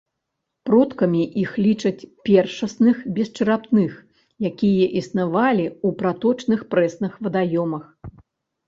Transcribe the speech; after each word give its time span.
Продкамі 0.67 1.23
іх 1.41 1.51
лічаць 1.65 2.07
першасных 2.29 2.97
бесчарапных, 3.19 3.91
якія 4.51 4.89
існавалі 5.03 5.65
ў 5.85 6.03
праточных 6.03 6.59
прэсных 6.75 7.11
вадаёмах. 7.27 7.85